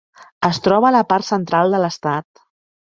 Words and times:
Es 0.49 0.59
troba 0.69 0.89
a 0.91 0.93
la 0.97 1.03
part 1.13 1.29
central 1.29 1.77
de 1.77 1.81
l"estat. 1.83 2.47